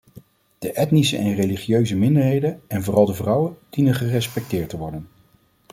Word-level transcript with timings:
De 0.59 0.71
etnische 0.71 1.17
en 1.17 1.35
religieuze 1.35 1.95
minderheden 1.95 2.61
en 2.67 2.83
vooral 2.83 3.05
de 3.05 3.13
vrouwen 3.13 3.57
dienen 3.69 3.93
gerespecteerd 3.95 4.69
te 4.69 4.77
worden. 4.77 5.07